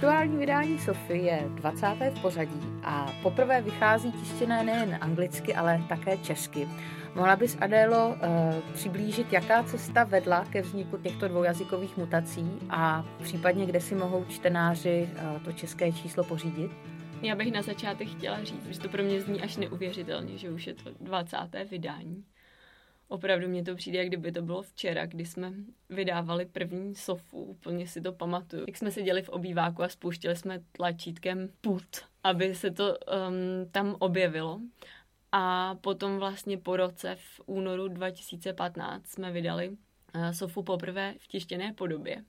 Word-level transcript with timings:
Aktuální 0.00 0.36
vydání 0.36 0.78
Sofy 0.78 1.18
je 1.18 1.44
20. 1.48 1.86
v 1.86 2.22
pořadí 2.22 2.60
a 2.82 3.12
poprvé 3.22 3.62
vychází 3.62 4.12
tištěné 4.12 4.62
nejen 4.62 4.98
anglicky, 5.00 5.54
ale 5.54 5.84
také 5.88 6.16
česky. 6.16 6.68
Mohla 7.14 7.36
bys, 7.36 7.56
Adélo, 7.60 8.16
eh, 8.22 8.62
přiblížit, 8.74 9.32
jaká 9.32 9.62
cesta 9.62 10.04
vedla 10.04 10.44
ke 10.44 10.62
vzniku 10.62 10.96
těchto 10.96 11.28
dvoujazykových 11.28 11.96
mutací 11.96 12.50
a 12.70 13.04
případně 13.22 13.66
kde 13.66 13.80
si 13.80 13.94
mohou 13.94 14.24
čtenáři 14.24 15.08
eh, 15.16 15.40
to 15.44 15.52
české 15.52 15.92
číslo 15.92 16.24
pořídit? 16.24 16.70
Já 17.22 17.34
bych 17.34 17.52
na 17.52 17.62
začátek 17.62 18.08
chtěla 18.08 18.44
říct, 18.44 18.66
že 18.66 18.80
to 18.80 18.88
pro 18.88 19.02
mě 19.02 19.20
zní 19.20 19.42
až 19.42 19.56
neuvěřitelně, 19.56 20.38
že 20.38 20.50
už 20.50 20.66
je 20.66 20.74
to 20.74 20.90
20. 21.00 21.36
vydání. 21.70 22.24
Opravdu 23.10 23.48
mě 23.48 23.62
to 23.62 23.74
přijde, 23.74 23.98
jak 23.98 24.08
kdyby 24.08 24.32
to 24.32 24.42
bylo 24.42 24.62
včera, 24.62 25.06
kdy 25.06 25.26
jsme 25.26 25.52
vydávali 25.88 26.46
první 26.46 26.94
sofu, 26.94 27.42
úplně 27.42 27.86
si 27.86 28.00
to 28.00 28.12
pamatuju. 28.12 28.64
Jak 28.66 28.76
jsme 28.76 28.90
seděli 28.90 29.22
v 29.22 29.28
obýváku 29.28 29.82
a 29.82 29.88
spouštěli 29.88 30.36
jsme 30.36 30.62
tlačítkem 30.72 31.48
put, 31.60 31.84
aby 32.24 32.54
se 32.54 32.70
to 32.70 32.84
um, 32.84 33.70
tam 33.70 33.96
objevilo. 33.98 34.60
A 35.32 35.74
potom 35.74 36.18
vlastně 36.18 36.58
po 36.58 36.76
roce 36.76 37.16
v 37.16 37.40
únoru 37.46 37.88
2015 37.88 39.06
jsme 39.06 39.32
vydali 39.32 39.68
uh, 39.68 40.30
sofu 40.30 40.62
poprvé 40.62 41.14
v 41.18 41.28
tištěné 41.28 41.72
podobě. 41.72 42.24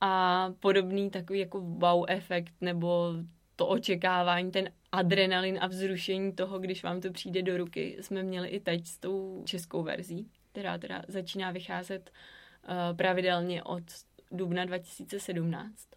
A 0.00 0.52
podobný 0.60 1.10
takový 1.10 1.38
jako 1.38 1.60
wow 1.60 2.04
efekt 2.08 2.54
nebo 2.60 3.14
to 3.56 3.66
očekávání, 3.66 4.50
ten 4.50 4.70
adrenalin 4.92 5.58
a 5.60 5.66
vzrušení 5.66 6.32
toho, 6.32 6.58
když 6.58 6.82
vám 6.82 7.00
to 7.00 7.12
přijde 7.12 7.42
do 7.42 7.56
ruky, 7.56 7.96
jsme 8.00 8.22
měli 8.22 8.48
i 8.48 8.60
teď 8.60 8.86
s 8.86 8.98
tou 8.98 9.42
českou 9.46 9.82
verzí, 9.82 10.30
která 10.52 10.78
teda 10.78 11.02
začíná 11.08 11.50
vycházet 11.50 12.10
uh, 12.10 12.96
pravidelně 12.96 13.62
od 13.62 13.82
dubna 14.30 14.64
2017. 14.64 15.88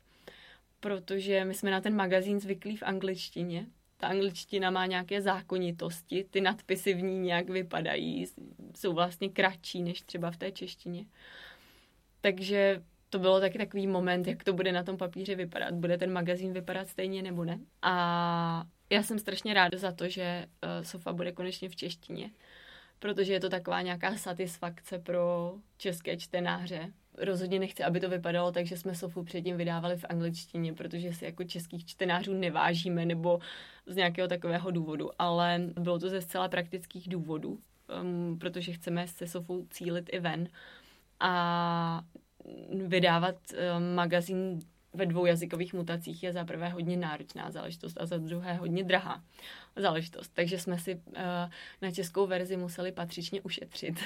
Protože 0.80 1.46
my 1.46 1.54
jsme 1.54 1.72
na 1.72 1.82
ten 1.82 1.96
magazín 1.96 2.40
zvyklí 2.40 2.78
v 2.78 2.84
angličtině. 2.84 3.66
Ta 3.98 4.08
angličtina 4.08 4.70
má 4.70 4.86
nějaké 4.86 5.22
zákonitosti, 5.22 6.26
ty 6.30 6.42
nadpisy 6.42 6.94
v 6.94 7.02
ní 7.02 7.20
nějak 7.20 7.50
vypadají, 7.50 8.26
jsou 8.76 8.94
vlastně 8.94 9.30
kratší 9.30 9.84
než 9.84 10.02
třeba 10.02 10.32
v 10.32 10.38
té 10.38 10.52
češtině. 10.52 11.06
Takže 12.22 12.82
to 13.10 13.20
bylo 13.20 13.40
taky 13.40 13.58
takový 13.58 13.88
moment, 13.88 14.28
jak 14.28 14.44
to 14.44 14.54
bude 14.54 14.72
na 14.72 14.84
tom 14.84 14.98
papíře 14.98 15.36
vypadat. 15.36 15.74
Bude 15.74 15.98
ten 15.98 16.14
magazín 16.14 16.54
vypadat 16.54 16.88
stejně 16.88 17.22
nebo 17.22 17.46
ne? 17.46 17.60
A 17.82 18.66
já 18.90 19.04
jsem 19.04 19.20
strašně 19.20 19.54
ráda 19.54 19.78
za 19.78 19.92
to, 19.92 20.10
že 20.10 20.46
uh, 20.64 20.84
Sofa 20.84 21.14
bude 21.14 21.32
konečně 21.32 21.70
v 21.70 21.76
češtině, 21.76 22.30
protože 23.00 23.34
je 23.34 23.40
to 23.40 23.50
taková 23.50 23.82
nějaká 23.82 24.18
satisfakce 24.18 25.00
pro 25.00 25.54
české 25.78 26.18
čtenáře. 26.18 26.92
Rozhodně 27.18 27.60
nechci, 27.60 27.84
aby 27.84 28.00
to 28.00 28.10
vypadalo 28.10 28.52
tak, 28.52 28.66
že 28.66 28.78
jsme 28.78 28.96
Sofu 28.96 29.24
předtím 29.24 29.58
vydávali 29.58 29.98
v 29.98 30.06
angličtině, 30.10 30.74
protože 30.74 31.14
si 31.14 31.26
jako 31.26 31.44
českých 31.44 31.86
čtenářů 31.86 32.34
nevážíme 32.34 33.06
nebo 33.06 33.40
z 33.86 33.96
nějakého 33.96 34.28
takového 34.28 34.72
důvodu, 34.72 35.10
ale 35.20 35.62
bylo 35.80 36.00
to 36.00 36.10
ze 36.10 36.22
zcela 36.22 36.48
praktických 36.48 37.10
důvodů, 37.10 37.60
um, 38.02 38.40
protože 38.40 38.74
chceme 38.74 39.08
se 39.08 39.28
Sofou 39.28 39.66
cílit 39.70 40.10
i 40.12 40.20
ven. 40.20 40.50
A 41.20 42.02
vydávat 42.88 43.36
uh, 43.54 43.96
magazín 43.96 44.60
ve 44.96 45.06
dvou 45.06 45.26
jazykových 45.26 45.74
mutacích 45.74 46.24
je 46.24 46.34
za 46.34 46.46
prvé 46.46 46.70
hodně 46.70 46.98
náročná 46.98 47.52
záležitost 47.52 47.98
a 48.02 48.06
za 48.06 48.18
druhé 48.18 48.54
hodně 48.54 48.84
drahá 48.84 49.24
záležitost. 49.76 50.32
Takže 50.34 50.60
jsme 50.60 50.80
si 50.80 50.96
uh, 50.96 51.14
na 51.82 51.92
českou 51.92 52.28
verzi 52.28 52.58
museli 52.58 52.92
patřičně 52.92 53.42
ušetřit. 53.42 54.00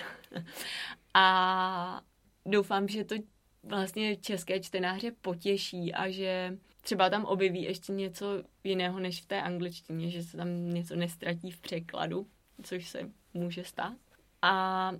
a 1.14 2.02
doufám, 2.46 2.88
že 2.88 3.04
to 3.04 3.16
vlastně 3.64 4.16
české 4.16 4.60
čtenáře 4.60 5.12
potěší 5.22 5.94
a 5.94 6.10
že 6.10 6.58
třeba 6.82 7.10
tam 7.10 7.26
objeví 7.26 7.64
ještě 7.64 7.92
něco 7.94 8.44
jiného 8.64 9.00
než 9.00 9.22
v 9.22 9.26
té 9.26 9.42
angličtině, 9.42 10.10
že 10.10 10.24
se 10.24 10.38
tam 10.38 10.70
něco 10.70 10.96
nestratí 10.96 11.52
v 11.52 11.62
překladu, 11.62 12.28
což 12.64 12.88
se 12.88 13.00
může 13.34 13.64
stát. 13.64 13.98
A 14.42 14.92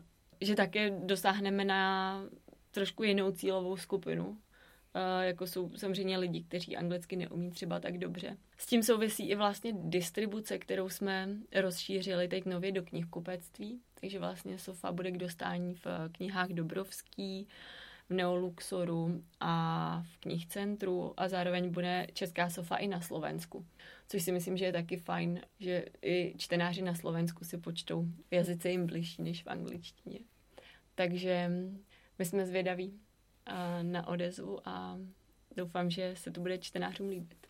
že 0.42 0.56
také 0.56 0.90
dosáhneme 0.90 1.66
na 1.66 2.24
trošku 2.72 3.04
jinou 3.04 3.32
cílovou 3.32 3.78
skupinu, 3.78 4.38
jako 5.22 5.48
jsou 5.48 5.78
samozřejmě 5.78 6.18
lidi, 6.18 6.44
kteří 6.44 6.78
anglicky 6.78 7.16
neumí 7.16 7.52
třeba 7.52 7.80
tak 7.80 7.98
dobře. 7.98 8.38
S 8.58 8.66
tím 8.66 8.84
souvisí 8.84 9.30
i 9.30 9.36
vlastně 9.36 9.74
distribuce, 9.76 10.58
kterou 10.58 10.90
jsme 10.90 11.30
rozšířili 11.56 12.28
teď 12.28 12.46
nově 12.46 12.72
do 12.72 12.84
knihkupectví, 12.84 13.82
takže 14.02 14.20
vlastně 14.20 14.58
Sofa 14.58 14.92
bude 14.92 15.12
k 15.12 15.18
dostání 15.18 15.74
v 15.74 15.88
knihách 16.12 16.50
Dobrovský, 16.50 17.48
v 18.10 18.14
Neoluxoru 18.14 19.24
a 19.40 20.04
v 20.14 20.18
knihcentru 20.18 21.14
a 21.18 21.28
zároveň 21.28 21.70
bude 21.70 22.08
česká 22.14 22.50
sofa 22.50 22.76
i 22.76 22.88
na 22.88 23.02
Slovensku. 23.02 23.66
Což 24.08 24.24
si 24.24 24.32
myslím, 24.32 24.58
že 24.58 24.66
je 24.66 24.74
taky 24.74 24.98
fajn, 24.98 25.42
že 25.60 25.86
i 26.02 26.34
čtenáři 26.38 26.82
na 26.82 26.96
Slovensku 26.96 27.46
si 27.46 27.58
počtou 27.58 28.06
jazyce 28.32 28.70
jim 28.70 28.86
bližší 28.88 29.22
než 29.24 29.44
v 29.44 29.48
angličtině. 29.48 30.20
Takže 30.96 31.52
my 32.20 32.26
jsme 32.26 32.46
zvědaví 32.46 33.00
na 33.82 34.08
odezvu 34.08 34.60
a 34.66 34.98
doufám, 35.56 35.90
že 35.90 36.14
se 36.16 36.32
to 36.32 36.42
bude 36.42 36.58
čtenářům 36.58 37.10
líbit. 37.10 37.48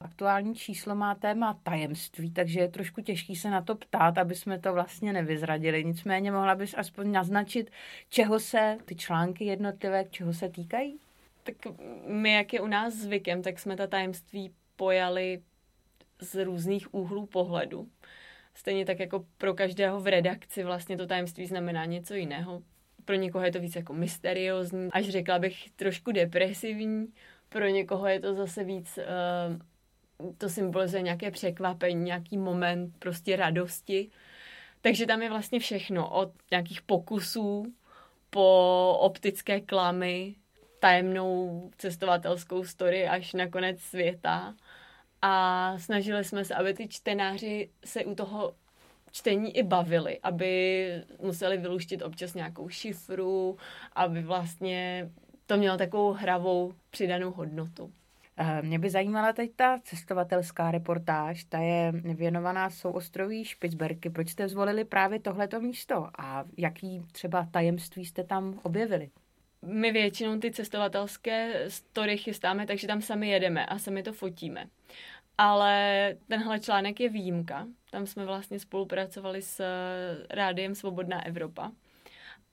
Aktuální 0.00 0.54
číslo 0.54 0.94
má 0.94 1.14
téma 1.14 1.60
tajemství, 1.62 2.30
takže 2.30 2.60
je 2.60 2.68
trošku 2.68 3.00
těžký 3.00 3.36
se 3.36 3.50
na 3.50 3.62
to 3.62 3.74
ptát, 3.74 4.18
aby 4.18 4.34
jsme 4.34 4.58
to 4.58 4.72
vlastně 4.72 5.12
nevyzradili. 5.12 5.84
Nicméně 5.84 6.32
mohla 6.32 6.54
bys 6.54 6.74
aspoň 6.74 7.12
naznačit, 7.12 7.70
čeho 8.08 8.40
se 8.40 8.78
ty 8.84 8.94
články 8.96 9.44
jednotlivé, 9.44 10.04
čeho 10.04 10.32
se 10.32 10.48
týkají? 10.48 10.98
Tak 11.42 11.56
my, 12.06 12.32
jak 12.32 12.52
je 12.52 12.60
u 12.60 12.66
nás 12.66 12.94
zvykem, 12.94 13.42
tak 13.42 13.58
jsme 13.58 13.76
ta 13.76 13.86
tajemství 13.86 14.54
pojali 14.76 15.42
z 16.20 16.44
různých 16.44 16.94
úhlů 16.94 17.26
pohledu. 17.26 17.88
Stejně 18.54 18.84
tak 18.84 19.00
jako 19.00 19.26
pro 19.38 19.54
každého 19.54 20.00
v 20.00 20.06
redakci 20.06 20.64
vlastně 20.64 20.96
to 20.96 21.06
tajemství 21.06 21.46
znamená 21.46 21.84
něco 21.84 22.14
jiného 22.14 22.62
pro 23.04 23.14
někoho 23.16 23.44
je 23.44 23.52
to 23.52 23.60
víc 23.60 23.76
jako 23.76 23.92
mysteriózní, 23.92 24.88
až 24.92 25.08
řekla 25.08 25.38
bych 25.38 25.70
trošku 25.70 26.12
depresivní, 26.12 27.06
pro 27.48 27.66
někoho 27.66 28.06
je 28.06 28.20
to 28.20 28.34
zase 28.34 28.64
víc, 28.64 28.98
uh, 28.98 30.32
to 30.38 30.48
symbolizuje 30.48 31.02
nějaké 31.02 31.30
překvapení, 31.30 32.04
nějaký 32.04 32.38
moment 32.38 32.94
prostě 32.98 33.36
radosti. 33.36 34.10
Takže 34.80 35.06
tam 35.06 35.22
je 35.22 35.28
vlastně 35.28 35.60
všechno, 35.60 36.10
od 36.10 36.32
nějakých 36.50 36.82
pokusů 36.82 37.74
po 38.30 38.96
optické 39.00 39.60
klamy, 39.60 40.34
tajemnou 40.78 41.70
cestovatelskou 41.76 42.64
story 42.64 43.08
až 43.08 43.32
na 43.32 43.48
konec 43.48 43.80
světa. 43.80 44.54
A 45.22 45.74
snažili 45.78 46.24
jsme 46.24 46.44
se, 46.44 46.54
aby 46.54 46.74
ty 46.74 46.88
čtenáři 46.88 47.70
se 47.84 48.04
u 48.04 48.14
toho 48.14 48.54
čtení 49.12 49.56
i 49.56 49.62
bavili, 49.62 50.18
aby 50.22 50.92
museli 51.22 51.56
vyluštit 51.56 52.02
občas 52.02 52.34
nějakou 52.34 52.68
šifru, 52.68 53.56
aby 53.92 54.22
vlastně 54.22 55.10
to 55.46 55.56
mělo 55.56 55.76
takovou 55.78 56.12
hravou 56.12 56.74
přidanou 56.90 57.30
hodnotu. 57.30 57.92
Eh, 58.36 58.62
mě 58.62 58.78
by 58.78 58.90
zajímala 58.90 59.32
teď 59.32 59.50
ta 59.56 59.78
cestovatelská 59.84 60.70
reportáž, 60.70 61.44
ta 61.44 61.58
je 61.58 61.92
věnovaná 61.92 62.70
souostroví 62.70 63.44
Špicberky. 63.44 64.10
Proč 64.10 64.28
jste 64.28 64.48
zvolili 64.48 64.84
právě 64.84 65.20
tohleto 65.20 65.60
místo 65.60 66.08
a 66.18 66.44
jaký 66.56 67.02
třeba 67.12 67.48
tajemství 67.50 68.04
jste 68.04 68.24
tam 68.24 68.60
objevili? 68.62 69.10
My 69.62 69.92
většinou 69.92 70.38
ty 70.38 70.50
cestovatelské 70.50 71.64
story 71.68 72.18
chystáme, 72.18 72.66
takže 72.66 72.86
tam 72.86 73.02
sami 73.02 73.28
jedeme 73.28 73.66
a 73.66 73.78
sami 73.78 74.02
to 74.02 74.12
fotíme. 74.12 74.66
Ale 75.38 76.16
tenhle 76.28 76.60
článek 76.60 77.00
je 77.00 77.08
výjimka. 77.08 77.66
Tam 77.90 78.06
jsme 78.06 78.24
vlastně 78.24 78.60
spolupracovali 78.60 79.42
s 79.42 79.60
eh, 79.60 80.26
rádiem 80.30 80.74
Svobodná 80.74 81.26
Evropa 81.26 81.72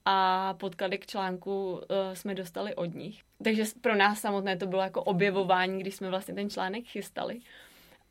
a 0.09 0.53
podklady 0.53 0.97
k 0.97 1.05
článku 1.05 1.71
uh, 1.71 1.79
jsme 2.13 2.35
dostali 2.35 2.75
od 2.75 2.95
nich. 2.95 3.21
Takže 3.43 3.63
pro 3.81 3.95
nás 3.95 4.19
samotné 4.19 4.57
to 4.57 4.67
bylo 4.67 4.81
jako 4.81 5.03
objevování, 5.03 5.79
když 5.79 5.95
jsme 5.95 6.09
vlastně 6.09 6.33
ten 6.33 6.49
článek 6.49 6.85
chystali. 6.85 7.39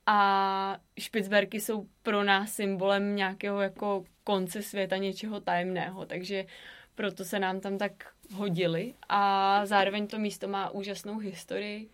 A 0.07 0.79
Špicberky 0.99 1.61
jsou 1.61 1.87
pro 2.03 2.25
nás 2.25 2.53
symbolem 2.53 3.17
nějakého 3.17 3.61
jako 3.61 4.05
konce 4.25 4.63
světa, 4.63 4.97
něčeho 4.97 5.41
tajemného, 5.41 6.07
takže 6.07 6.45
proto 6.95 7.25
se 7.25 7.39
nám 7.39 7.61
tam 7.61 7.79
tak 7.79 7.93
hodili. 8.35 8.95
A 9.09 9.61
zároveň 9.67 10.07
to 10.07 10.19
místo 10.19 10.49
má 10.49 10.71
úžasnou 10.71 11.19
historii. 11.19 11.89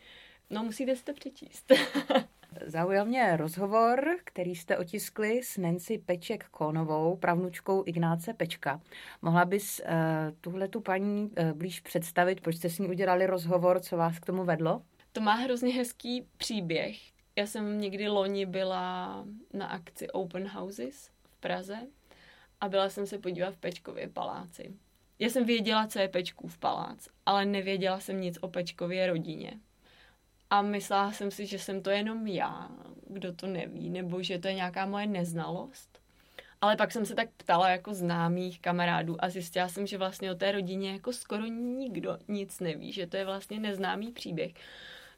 No, 0.51 0.63
musíte 0.63 0.97
si 0.97 1.05
to 1.05 1.13
přečíst. 1.13 1.73
Zaujal 2.67 3.05
mě 3.05 3.37
rozhovor, 3.37 4.17
který 4.25 4.55
jste 4.55 4.79
otiskli 4.79 5.43
s 5.43 5.57
Nancy 5.57 5.99
Peček 5.99 6.45
Konovou, 6.45 7.17
pravnučkou 7.17 7.83
Ignáce 7.87 8.35
Pečka. 8.35 8.81
Mohla 9.23 9.45
bys 9.45 9.81
uh, 9.81 9.87
tuhle 10.41 10.69
tu 10.69 10.81
paní 10.81 11.23
uh, 11.23 11.53
blíž 11.53 11.81
představit, 11.81 12.41
proč 12.41 12.57
jste 12.57 12.71
s 12.71 12.79
ní 12.79 12.89
udělali 12.89 13.27
rozhovor, 13.27 13.81
co 13.81 13.97
vás 13.97 14.19
k 14.19 14.27
tomu 14.27 14.45
vedlo? 14.45 14.83
To 15.13 15.21
má 15.21 15.35
hrozně 15.35 15.75
hezký 15.75 16.27
příběh. 16.37 16.97
Já 17.37 17.47
jsem 17.47 17.81
někdy 17.81 18.09
loni 18.09 18.47
byla 18.47 19.25
na 19.53 19.67
akci 19.67 20.11
Open 20.11 20.49
Houses 20.49 21.11
v 21.25 21.37
Praze 21.37 21.79
a 22.61 22.69
byla 22.69 22.89
jsem 22.89 23.07
se 23.07 23.19
podívat 23.19 23.55
v 23.55 23.59
Pečkově 23.59 24.09
paláci. 24.09 24.75
Já 25.19 25.29
jsem 25.29 25.45
věděla, 25.45 25.87
co 25.87 25.99
je 25.99 26.09
Pečkův 26.09 26.59
palác, 26.59 27.09
ale 27.27 27.47
nevěděla 27.47 28.01
jsem 28.01 28.21
nic 28.21 28.39
o 28.41 28.49
Pečkově 28.49 29.07
rodině 29.07 29.61
a 30.53 30.63
myslela 30.63 31.13
jsem 31.13 31.31
si, 31.31 31.47
že 31.47 31.59
jsem 31.59 31.83
to 31.83 31.91
jenom 31.91 32.27
já, 32.27 32.69
kdo 33.09 33.33
to 33.33 33.47
neví, 33.47 33.91
nebo 33.91 34.23
že 34.23 34.39
to 34.39 34.49
je 34.49 34.55
nějaká 34.55 34.87
moje 34.87 35.07
neznalost. 35.07 35.99
Ale 36.61 36.77
pak 36.77 36.93
jsem 36.93 37.07
se 37.07 37.15
tak 37.15 37.29
ptala 37.37 37.71
jako 37.71 37.95
známých 37.95 38.61
kamarádů 38.61 39.17
a 39.25 39.29
zjistila 39.29 39.69
jsem, 39.69 39.87
že 39.87 39.99
vlastně 39.99 40.33
o 40.33 40.35
té 40.35 40.53
rodině 40.53 40.93
jako 40.93 41.13
skoro 41.13 41.47
nikdo 41.47 42.19
nic 42.29 42.61
neví, 42.61 42.93
že 42.93 43.07
to 43.07 43.17
je 43.17 43.25
vlastně 43.25 43.61
neznámý 43.61 44.13
příběh. 44.13 44.53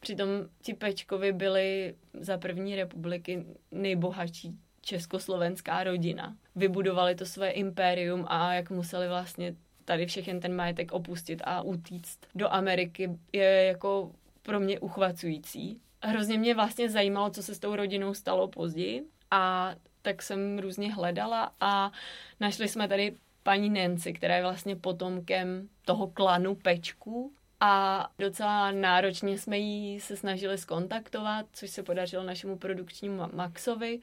Přitom 0.01 0.29
ti 0.63 0.75
Pečkovi 0.75 1.33
byli 1.33 1.95
za 2.13 2.39
první 2.39 2.77
republiky 2.77 3.45
nejbohatší 3.71 4.59
československá 4.81 5.85
rodina. 5.85 6.37
Vybudovali 6.57 7.15
to 7.15 7.27
své 7.27 7.51
impérium 7.51 8.25
a 8.29 8.55
jak 8.55 8.71
museli 8.71 9.09
vlastně 9.09 9.55
tady 9.85 10.07
všechen 10.07 10.41
ten 10.41 10.57
majetek 10.57 10.93
opustit 10.93 11.43
a 11.45 11.63
utíct 11.63 12.27
do 12.35 12.53
Ameriky 12.53 13.11
je 13.33 13.65
jako 13.65 14.13
pro 14.45 14.61
mě 14.61 14.81
uchvacující. 14.81 15.81
Hrozně 16.03 16.39
mě 16.39 16.55
vlastně 16.55 16.91
zajímalo, 16.91 17.31
co 17.31 17.43
se 17.43 17.55
s 17.55 17.59
tou 17.59 17.77
rodinou 17.77 18.15
stalo 18.15 18.49
později. 18.49 19.05
A 19.31 19.75
tak 20.03 20.23
jsem 20.23 20.59
různě 20.59 20.95
hledala 20.95 21.53
a 21.61 21.93
našli 22.41 22.69
jsme 22.69 22.89
tady 22.89 23.17
paní 23.43 23.71
Nancy, 23.71 24.13
která 24.13 24.37
je 24.37 24.43
vlastně 24.43 24.77
potomkem 24.77 25.69
toho 25.85 26.07
klanu 26.07 26.55
Pečků. 26.55 27.33
A 27.61 28.07
docela 28.19 28.71
náročně 28.71 29.39
jsme 29.39 29.59
jí 29.59 30.01
se 30.01 30.17
snažili 30.17 30.59
skontaktovat, 30.59 31.47
což 31.53 31.71
se 31.71 31.83
podařilo 31.83 32.25
našemu 32.25 32.59
produkčnímu 32.59 33.23
Maxovi. 33.33 34.01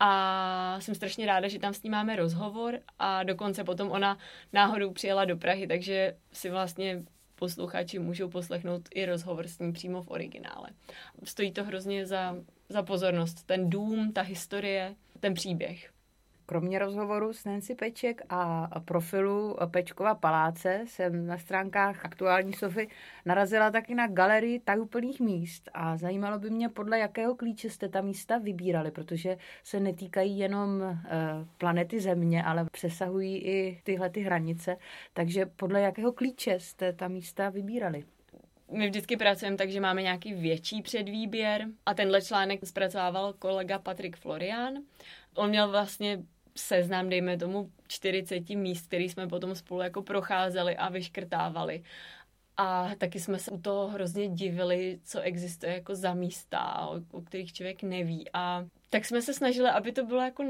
A 0.00 0.76
jsem 0.80 0.94
strašně 0.94 1.26
ráda, 1.26 1.48
že 1.48 1.58
tam 1.58 1.74
s 1.74 1.82
ní 1.82 1.90
máme 1.90 2.16
rozhovor. 2.16 2.78
A 2.98 3.22
dokonce 3.22 3.64
potom 3.64 3.90
ona 3.90 4.18
náhodou 4.52 4.92
přijela 4.92 5.24
do 5.24 5.36
Prahy, 5.36 5.66
takže 5.66 6.16
si 6.32 6.50
vlastně 6.50 7.02
posluchači 7.40 7.98
můžou 7.98 8.28
poslechnout 8.28 8.88
i 8.94 9.06
rozhovor 9.06 9.48
s 9.48 9.58
ní 9.58 9.72
přímo 9.72 10.02
v 10.02 10.10
originále. 10.10 10.68
Stojí 11.24 11.52
to 11.52 11.64
hrozně 11.64 12.06
za, 12.06 12.36
za 12.68 12.82
pozornost. 12.82 13.46
Ten 13.46 13.70
dům, 13.70 14.12
ta 14.12 14.22
historie, 14.22 14.94
ten 15.20 15.34
příběh. 15.34 15.90
Kromě 16.50 16.78
rozhovoru 16.78 17.32
s 17.32 17.44
Nancy 17.44 17.74
Peček 17.74 18.22
a 18.28 18.70
profilu 18.84 19.56
Pečkova 19.70 20.14
paláce 20.14 20.82
jsem 20.86 21.26
na 21.26 21.38
stránkách 21.38 22.04
aktuální 22.04 22.52
Sofy 22.52 22.88
narazila 23.24 23.70
taky 23.70 23.94
na 23.94 24.06
galerii 24.06 24.60
tajuplných 24.60 25.20
míst 25.20 25.70
a 25.74 25.96
zajímalo 25.96 26.38
by 26.38 26.50
mě, 26.50 26.68
podle 26.68 26.98
jakého 26.98 27.34
klíče 27.34 27.70
jste 27.70 27.88
ta 27.88 28.00
místa 28.00 28.38
vybírali, 28.38 28.90
protože 28.90 29.36
se 29.64 29.80
netýkají 29.80 30.38
jenom 30.38 30.80
uh, 30.80 30.96
planety 31.58 32.00
Země, 32.00 32.44
ale 32.44 32.66
přesahují 32.72 33.38
i 33.38 33.80
tyhle 33.84 34.10
ty 34.10 34.20
hranice. 34.20 34.76
Takže 35.12 35.46
podle 35.46 35.80
jakého 35.80 36.12
klíče 36.12 36.60
jste 36.60 36.92
ta 36.92 37.08
místa 37.08 37.50
vybírali? 37.50 38.04
my 38.70 38.88
vždycky 38.88 39.16
pracujeme 39.16 39.56
tak, 39.56 39.70
že 39.70 39.80
máme 39.80 40.02
nějaký 40.02 40.34
větší 40.34 40.82
předvýběr 40.82 41.66
a 41.86 41.94
tenhle 41.94 42.22
článek 42.22 42.66
zpracovával 42.66 43.32
kolega 43.32 43.78
Patrik 43.78 44.16
Florian. 44.16 44.74
On 45.34 45.48
měl 45.48 45.70
vlastně 45.70 46.18
seznam, 46.60 47.08
dejme 47.08 47.38
tomu, 47.38 47.70
40 47.88 48.50
míst, 48.50 48.86
který 48.86 49.08
jsme 49.08 49.28
potom 49.28 49.54
spolu 49.54 49.80
jako 49.80 50.02
procházeli 50.02 50.76
a 50.76 50.88
vyškrtávali. 50.88 51.82
A 52.56 52.90
taky 52.98 53.20
jsme 53.20 53.38
se 53.38 53.50
u 53.50 53.60
toho 53.60 53.88
hrozně 53.88 54.28
divili, 54.28 55.00
co 55.04 55.20
existuje 55.20 55.74
jako 55.74 55.94
za 55.94 56.14
místa, 56.14 56.86
o, 56.86 57.00
o 57.10 57.20
kterých 57.20 57.52
člověk 57.52 57.82
neví. 57.82 58.26
A 58.32 58.66
tak 58.90 59.04
jsme 59.04 59.22
se 59.22 59.34
snažili, 59.34 59.68
aby 59.68 59.92
to 59.92 60.04
bylo 60.04 60.20
jako 60.20 60.44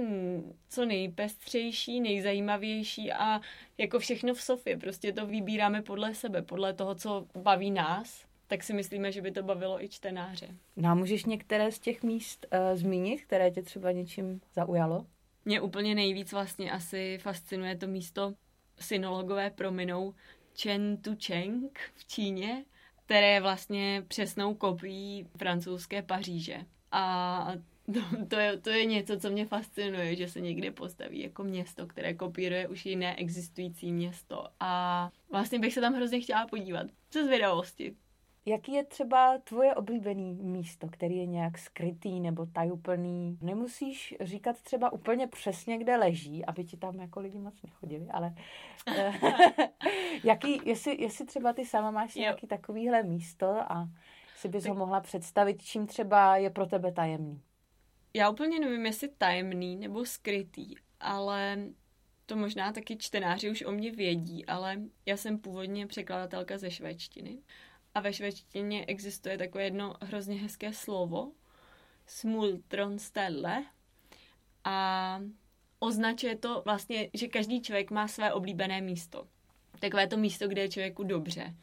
co 0.69 0.85
nejpestřejší, 0.85 2.01
nejzajímavější 2.01 3.13
a 3.13 3.41
jako 3.79 3.99
všechno 3.99 4.35
v 4.35 4.43
Sofě. 4.43 4.77
Prostě 4.77 5.13
to 5.13 5.27
vybíráme 5.27 5.83
podle 5.83 6.15
sebe, 6.15 6.43
podle 6.43 6.75
toho, 6.75 6.95
co 6.95 7.27
baví 7.37 7.71
nás, 7.71 8.25
tak 8.47 8.63
si 8.63 8.73
myslíme, 8.73 9.13
že 9.13 9.23
by 9.23 9.31
to 9.31 9.43
bavilo 9.43 9.85
i 9.85 9.89
čtenáře. 9.89 10.49
No 10.77 10.89
a 10.89 10.95
můžeš 10.95 11.25
některé 11.25 11.73
z 11.73 11.79
těch 11.79 12.03
míst 12.03 12.47
uh, 12.53 12.77
zmínit, 12.77 13.23
které 13.23 13.51
tě 13.51 13.63
třeba 13.63 13.93
něčím 13.93 14.41
zaujalo? 14.55 15.06
Mě 15.45 15.61
úplně 15.61 15.95
nejvíc 15.95 16.33
vlastně 16.33 16.73
asi 16.73 17.19
fascinuje 17.23 17.77
to 17.77 17.87
místo 17.87 18.35
synologové 18.81 19.51
prominou 19.51 20.15
Chen 20.63 20.97
Tu 20.97 21.17
Cheng 21.27 21.81
v 21.95 22.07
Číně, 22.07 22.65
které 23.05 23.29
je 23.29 23.41
vlastně 23.41 24.05
přesnou 24.09 24.55
kopií 24.55 25.27
francouzské 25.37 26.03
Paříže. 26.03 26.65
A 26.93 27.53
to, 27.95 28.27
to, 28.29 28.37
je, 28.37 28.57
to 28.57 28.71
je 28.71 28.85
něco, 28.85 29.21
co 29.21 29.31
mě 29.31 29.47
fascinuje, 29.47 30.17
že 30.17 30.29
se 30.29 30.41
někde 30.41 30.71
postaví 30.71 31.21
jako 31.21 31.45
město, 31.45 31.87
které 31.87 32.15
kopíruje 32.15 32.69
už 32.69 32.87
jiné 32.87 33.17
existující 33.17 33.93
město. 33.93 34.49
A 34.61 35.11
vlastně 35.31 35.59
bych 35.59 35.75
se 35.75 35.81
tam 35.81 35.95
hrozně 35.95 36.21
chtěla 36.21 36.47
podívat. 36.47 36.87
Co 37.11 37.25
zvědavosti. 37.25 37.97
Jaký 38.47 38.73
je 38.73 38.85
třeba 38.85 39.39
tvoje 39.39 39.75
oblíbený 39.75 40.35
místo, 40.35 40.89
který 40.89 41.17
je 41.17 41.27
nějak 41.27 41.59
skrytý 41.59 42.21
nebo 42.21 42.47
tajuplný? 42.47 43.39
Nemusíš 43.43 44.15
říkat 44.21 44.61
třeba 44.61 44.93
úplně 44.93 45.27
přesně, 45.27 45.79
kde 45.79 45.97
leží, 45.97 46.45
aby 46.45 46.65
ti 46.65 46.77
tam 46.77 47.01
jako 47.01 47.21
lidi 47.21 47.39
moc 47.39 47.63
nechodili, 47.63 48.07
ale 48.11 48.35
eh, 48.97 49.13
jaký, 50.25 50.61
jestli, 50.65 51.03
jestli 51.03 51.27
třeba 51.27 51.53
ty 51.53 51.67
sama 51.67 51.91
máš 51.91 52.17
jo. 52.17 52.21
nějaký 52.21 52.47
takovýhle 52.47 53.03
místo 53.03 53.47
a 53.73 53.89
si 54.37 54.49
bys 54.49 54.67
ho 54.67 54.75
mohla 54.75 55.01
představit, 55.01 55.63
čím 55.63 55.87
třeba 55.87 56.37
je 56.37 56.51
pro 56.51 56.67
tebe 56.67 56.93
tajemný? 56.93 57.43
Já 58.15 58.31
úplně 58.31 58.61
nevím, 58.61 58.87
jestli 58.87 59.09
tajemný 59.09 59.77
nebo 59.77 60.05
skrytý, 60.05 60.75
ale 61.01 61.59
to 62.27 62.37
možná 62.37 62.73
taky 62.73 62.97
čtenáři 62.97 63.51
už 63.51 63.63
o 63.63 63.73
mě 63.73 63.93
vědí, 63.93 64.47
ale 64.47 64.77
já 65.07 65.17
jsem 65.17 65.39
původně 65.39 65.87
překladatelka 65.87 66.59
ze 66.59 66.71
švédštiny 66.71 67.39
a 67.95 68.01
ve 68.01 68.13
švédštině 68.13 68.85
existuje 68.85 69.39
takové 69.39 69.65
jedno 69.65 69.95
hrozně 70.01 70.37
hezké 70.37 70.73
slovo, 70.73 71.33
smultronstelle, 72.07 73.65
a 74.65 75.21
označuje 75.79 76.37
to 76.37 76.63
vlastně, 76.65 77.11
že 77.15 77.29
každý 77.29 77.63
člověk 77.63 77.91
má 77.91 78.09
své 78.09 78.33
oblíbené 78.33 78.81
místo. 78.81 79.27
Takové 79.81 80.07
to 80.07 80.17
místo, 80.17 80.49
kde 80.49 80.63
je 80.63 80.69
člověku 80.69 81.03
dobře. 81.03 81.55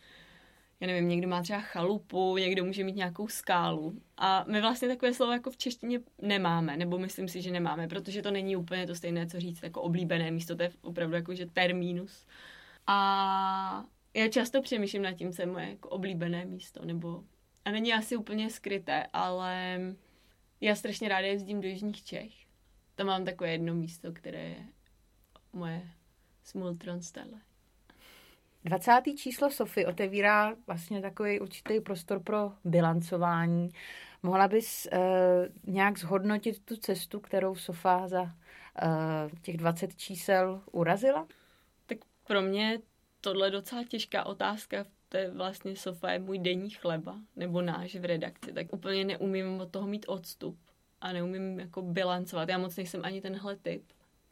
Já 0.80 0.88
nevím, 0.88 1.10
někdo 1.10 1.28
má 1.28 1.42
třeba 1.42 1.60
chalupu, 1.60 2.38
někdo 2.38 2.66
může 2.66 2.84
mít 2.84 2.96
nějakou 2.96 3.28
skálu. 3.28 4.02
A 4.18 4.46
my 4.48 4.62
vlastně 4.62 4.88
takové 4.88 5.14
slovo 5.14 5.32
jako 5.32 5.52
v 5.52 5.58
češtině 5.58 6.00
nemáme, 6.22 6.78
nebo 6.78 6.98
myslím 7.00 7.28
si, 7.28 7.42
že 7.42 7.52
nemáme, 7.52 7.88
protože 7.88 8.22
to 8.22 8.32
není 8.32 8.56
úplně 8.56 8.88
to 8.88 8.96
stejné, 8.96 9.28
co 9.28 9.40
říct 9.40 9.64
jako 9.64 9.82
oblíbené 9.82 10.32
místo, 10.32 10.56
to 10.56 10.64
je 10.64 10.72
opravdu 10.82 11.16
jako, 11.16 11.36
že 11.36 11.46
termínus. 11.46 12.26
A 12.88 13.86
já 14.18 14.28
často 14.28 14.62
přemýšlím 14.62 15.02
nad 15.02 15.14
tím, 15.14 15.34
co 15.34 15.42
je 15.42 15.46
moje 15.46 15.70
jako 15.70 15.90
oblíbené 15.90 16.46
místo, 16.46 16.86
nebo 16.86 17.24
a 17.66 17.72
není 17.72 17.94
asi 17.94 18.18
úplně 18.18 18.50
skryté, 18.50 19.08
ale 19.14 19.80
já 20.62 20.76
strašně 20.76 21.10
ráda 21.10 21.28
jezdím 21.28 21.62
do 21.62 21.68
Jižních 21.68 22.04
Čech. 22.04 22.34
Tam 22.96 23.08
mám 23.08 23.26
takové 23.26 23.52
jedno 23.52 23.74
místo, 23.74 24.12
které 24.12 24.40
je 24.40 24.66
moje 25.54 25.90
Smultron 26.44 27.02
stele. 27.02 27.42
20. 28.64 29.02
číslo 29.18 29.52
Sofy 29.52 29.86
otevírá 29.86 30.56
vlastně 30.68 31.02
takový 31.02 31.40
určitý 31.40 31.80
prostor 31.80 32.24
pro 32.24 32.52
bilancování. 32.64 33.70
Mohla 34.24 34.48
bys 34.48 34.88
uh, 34.94 35.74
nějak 35.74 35.98
zhodnotit 35.98 36.66
tu 36.66 36.76
cestu, 36.76 37.20
kterou 37.20 37.56
Sofa 37.56 38.08
za 38.08 38.22
uh, 38.22 38.30
těch 39.42 39.58
20 39.58 39.96
čísel 39.96 40.62
urazila? 40.72 41.28
Tak 41.86 41.98
pro 42.28 42.42
mě 42.42 42.80
tohle 43.22 43.48
je 43.48 43.52
docela 43.52 43.84
těžká 43.84 44.26
otázka. 44.26 44.86
To 45.10 45.18
je 45.18 45.32
vlastně 45.32 45.76
Sofa 45.76 46.12
je 46.12 46.20
můj 46.20 46.40
denní 46.40 46.70
chleba, 46.70 47.20
nebo 47.36 47.62
náš 47.62 47.96
v 47.96 48.06
redakci. 48.06 48.54
Tak 48.54 48.74
úplně 48.74 49.06
neumím 49.06 49.62
od 49.62 49.72
toho 49.72 49.88
mít 49.88 50.06
odstup 50.08 50.60
a 51.02 51.14
neumím 51.14 51.60
jako 51.60 51.82
bilancovat. 51.82 52.50
Já 52.50 52.58
moc 52.58 52.76
nejsem 52.76 53.02
ani 53.06 53.22
tenhle 53.22 53.56
typ. 53.56 53.84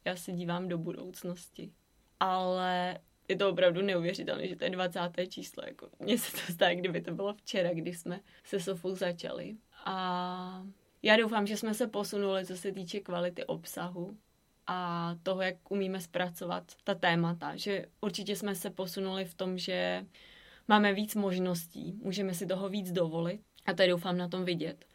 Já 0.06 0.16
se 0.16 0.32
dívám 0.32 0.68
do 0.68 0.78
budoucnosti. 0.78 1.72
Ale 2.20 3.00
je 3.28 3.36
to 3.36 3.50
opravdu 3.50 3.82
neuvěřitelné, 3.82 4.48
že 4.48 4.56
to 4.56 4.64
je 4.64 4.70
20. 4.70 5.00
číslo. 5.30 5.64
Jako, 5.68 5.90
mně 6.00 6.18
se 6.18 6.32
to 6.32 6.54
zdá, 6.54 6.74
kdyby 6.74 7.02
to 7.02 7.12
bylo 7.12 7.34
včera, 7.34 7.74
kdy 7.74 7.94
jsme 7.94 8.20
se 8.44 8.60
Sofou 8.60 8.96
začali. 8.96 9.58
A 9.86 10.66
já 11.04 11.18
doufám, 11.18 11.48
že 11.48 11.58
jsme 11.58 11.74
se 11.74 11.88
posunuli, 11.88 12.46
co 12.46 12.58
se 12.58 12.72
týče 12.72 13.00
kvality 13.00 13.46
obsahu 13.46 14.18
a 14.68 15.12
toho, 15.24 15.42
jak 15.42 15.72
umíme 15.72 16.02
zpracovat 16.02 16.64
ta 16.84 16.96
témata. 16.96 17.56
Že 17.56 17.86
určitě 18.02 18.36
jsme 18.36 18.56
se 18.56 18.70
posunuli 18.70 19.26
v 19.26 19.34
tom, 19.34 19.58
že 19.58 20.06
máme 20.68 20.94
víc 20.94 21.16
možností, 21.16 22.00
můžeme 22.04 22.34
si 22.34 22.46
toho 22.46 22.70
víc 22.70 22.92
dovolit 22.92 23.42
a 23.66 23.74
tady 23.74 23.90
doufám 23.90 24.18
na 24.18 24.28
tom 24.28 24.46
vidět. 24.46 24.86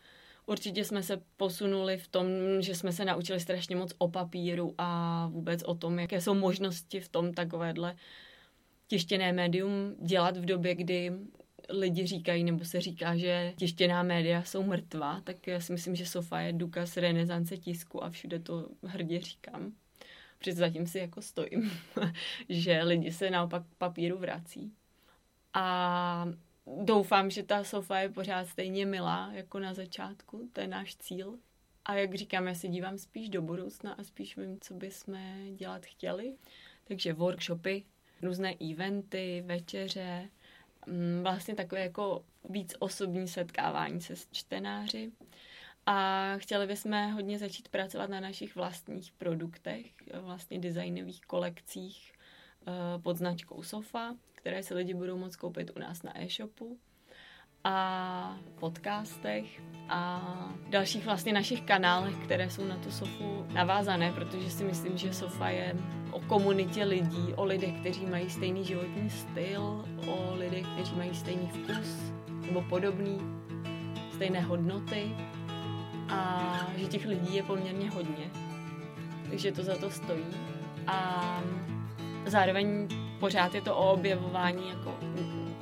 Určitě 0.46 0.84
jsme 0.84 1.02
se 1.02 1.22
posunuli 1.36 1.98
v 1.98 2.08
tom, 2.08 2.26
že 2.60 2.74
jsme 2.74 2.92
se 2.92 3.04
naučili 3.04 3.40
strašně 3.40 3.76
moc 3.76 3.92
o 3.98 4.08
papíru 4.08 4.74
a 4.78 5.26
vůbec 5.32 5.62
o 5.62 5.74
tom, 5.74 5.98
jaké 5.98 6.20
jsou 6.20 6.34
možnosti 6.34 7.00
v 7.00 7.08
tom 7.08 7.34
takovéhle 7.34 7.96
tištěné 8.86 9.32
médium 9.32 9.96
dělat 10.02 10.36
v 10.36 10.44
době, 10.44 10.74
kdy 10.74 11.12
lidi 11.70 12.06
říkají, 12.06 12.44
nebo 12.44 12.64
se 12.64 12.80
říká, 12.80 13.16
že 13.16 13.52
tištěná 13.56 14.02
média 14.02 14.42
jsou 14.42 14.62
mrtvá, 14.62 15.20
tak 15.24 15.46
já 15.46 15.60
si 15.60 15.72
myslím, 15.72 15.96
že 15.96 16.06
Sofa 16.06 16.40
je 16.40 16.52
důkaz 16.52 16.96
renesance 16.96 17.56
tisku 17.56 18.04
a 18.04 18.10
všude 18.10 18.38
to 18.38 18.68
hrdě 18.82 19.20
říkám. 19.20 19.72
Protože 20.38 20.52
zatím 20.52 20.86
si 20.86 20.98
jako 20.98 21.22
stojím, 21.22 21.70
že 22.48 22.82
lidi 22.82 23.12
se 23.12 23.30
naopak 23.30 23.62
papíru 23.78 24.18
vrací. 24.18 24.72
A 25.54 26.28
doufám, 26.66 27.30
že 27.30 27.42
ta 27.42 27.64
sofa 27.64 27.98
je 27.98 28.08
pořád 28.08 28.48
stejně 28.48 28.86
milá 28.86 29.30
jako 29.32 29.58
na 29.58 29.74
začátku, 29.74 30.48
to 30.52 30.60
je 30.60 30.66
náš 30.66 30.96
cíl. 30.96 31.38
A 31.84 31.94
jak 31.94 32.14
říkám, 32.14 32.46
já 32.46 32.54
se 32.54 32.68
dívám 32.68 32.98
spíš 32.98 33.28
do 33.28 33.42
budoucna 33.42 33.92
a 33.92 34.04
spíš 34.04 34.36
vím, 34.36 34.58
co 34.60 34.74
bychom 34.74 35.18
dělat 35.56 35.86
chtěli. 35.86 36.34
Takže 36.84 37.12
workshopy, 37.12 37.84
různé 38.22 38.54
eventy, 38.72 39.42
večeře, 39.46 40.28
vlastně 41.22 41.54
takové 41.54 41.80
jako 41.80 42.24
víc 42.48 42.74
osobní 42.78 43.28
setkávání 43.28 44.00
se 44.00 44.16
s 44.16 44.28
čtenáři. 44.30 45.12
A 45.86 46.34
chtěli 46.36 46.66
bychom 46.66 47.12
hodně 47.12 47.38
začít 47.38 47.68
pracovat 47.68 48.10
na 48.10 48.20
našich 48.20 48.56
vlastních 48.56 49.12
produktech, 49.12 49.86
vlastně 50.20 50.58
designových 50.58 51.20
kolekcích 51.20 52.12
eh, 52.12 52.98
pod 52.98 53.16
značkou 53.16 53.62
Sofa, 53.62 54.16
které 54.32 54.62
si 54.62 54.74
lidi 54.74 54.94
budou 54.94 55.18
moct 55.18 55.36
koupit 55.36 55.70
u 55.76 55.78
nás 55.78 56.02
na 56.02 56.22
e-shopu 56.22 56.78
a 57.64 58.36
podcastech 58.60 59.44
a 59.88 60.22
dalších 60.68 61.04
vlastně 61.04 61.32
našich 61.32 61.62
kanálech, 61.62 62.16
které 62.16 62.50
jsou 62.50 62.64
na 62.64 62.76
tu 62.76 62.90
Sofu 62.90 63.46
navázané, 63.52 64.12
protože 64.12 64.50
si 64.50 64.64
myslím, 64.64 64.98
že 64.98 65.14
Sofa 65.14 65.48
je 65.48 65.76
o 66.10 66.20
komunitě 66.20 66.84
lidí, 66.84 67.34
o 67.36 67.44
lidech, 67.44 67.80
kteří 67.80 68.06
mají 68.06 68.30
stejný 68.30 68.64
životní 68.64 69.10
styl, 69.10 69.84
o 70.06 70.34
lidech, 70.34 70.66
kteří 70.66 70.94
mají 70.94 71.14
stejný 71.14 71.46
vkus 71.48 72.12
nebo 72.46 72.62
podobný, 72.62 73.18
stejné 74.14 74.40
hodnoty 74.40 75.16
a 76.08 76.50
že 76.76 76.86
těch 76.86 77.06
lidí 77.06 77.36
je 77.36 77.42
poměrně 77.42 77.90
hodně. 77.90 78.30
Takže 79.30 79.52
to 79.52 79.62
za 79.62 79.76
to 79.76 79.90
stojí. 79.90 80.24
A 80.86 81.42
zároveň 82.26 82.88
pořád 83.20 83.54
je 83.54 83.62
to 83.62 83.76
o 83.76 83.92
objevování 83.92 84.68
jako 84.68 84.98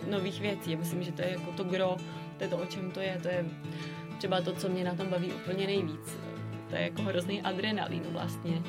nových 0.09 0.41
věcí. 0.41 0.77
Myslím, 0.77 1.03
že 1.03 1.13
to 1.13 1.23
je 1.23 1.31
jako 1.31 1.53
to 1.53 1.65
gro, 1.65 1.97
to 2.37 2.45
je 2.45 2.51
to, 2.51 2.57
o 2.57 2.67
čem 2.67 2.91
to 2.91 3.01
je. 3.01 3.19
To 3.23 3.29
je 3.29 3.45
třeba 4.19 4.41
to, 4.41 4.53
co 4.53 4.69
mě 4.69 4.85
na 4.85 4.95
tom 4.95 5.07
baví 5.07 5.33
úplně 5.33 5.67
nejvíc. 5.67 6.19
To 6.69 6.77
je 6.77 6.83
jako 6.83 7.03
hrozný 7.03 7.43
adrenalin 7.43 8.03
vlastně. 8.11 8.63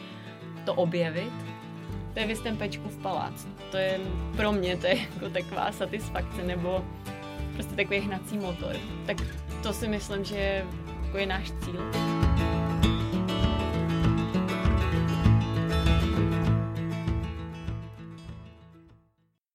To 0.65 0.74
objevit, 0.74 1.34
to 2.13 2.19
je 2.19 2.27
vy 2.27 2.36
pečku 2.58 2.89
v 2.89 2.98
paláci. 2.98 3.48
To 3.72 3.77
je 3.77 4.00
pro 4.36 4.51
mě, 4.51 4.77
to 4.77 4.88
je 4.88 4.98
jako 4.98 5.29
taková 5.29 5.72
satisfakce 5.72 6.43
nebo 6.43 6.86
prostě 7.53 7.75
takový 7.75 8.00
hnací 8.00 8.38
motor. 8.38 8.75
Tak 9.05 9.17
to 9.63 9.74
si 9.74 9.88
myslím, 9.88 10.24
že 10.24 10.65
jako 11.05 11.17
je 11.17 11.25
náš 11.25 11.51
cíl. 11.51 12.29